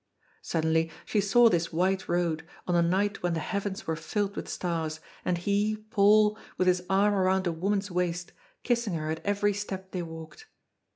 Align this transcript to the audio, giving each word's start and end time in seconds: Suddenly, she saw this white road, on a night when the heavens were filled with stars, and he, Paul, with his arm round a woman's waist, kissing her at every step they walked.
Suddenly, 0.41 0.89
she 1.05 1.21
saw 1.21 1.47
this 1.47 1.71
white 1.71 2.09
road, 2.09 2.43
on 2.65 2.73
a 2.73 2.81
night 2.81 3.21
when 3.21 3.35
the 3.35 3.39
heavens 3.39 3.85
were 3.85 3.95
filled 3.95 4.35
with 4.35 4.49
stars, 4.49 4.99
and 5.23 5.37
he, 5.37 5.77
Paul, 5.91 6.39
with 6.57 6.67
his 6.67 6.83
arm 6.89 7.13
round 7.13 7.45
a 7.45 7.51
woman's 7.51 7.91
waist, 7.91 8.31
kissing 8.63 8.95
her 8.95 9.11
at 9.11 9.23
every 9.23 9.53
step 9.53 9.91
they 9.91 10.01
walked. 10.01 10.47